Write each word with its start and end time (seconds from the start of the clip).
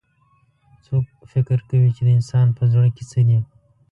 څوک 0.85 1.05
فکر 1.33 1.57
کوي 1.69 1.89
چې 1.95 2.01
د 2.05 2.09
انسان 2.17 2.47
پهزړه 2.57 2.89
کي 2.95 3.03
څه 3.11 3.19
دي 3.27 3.39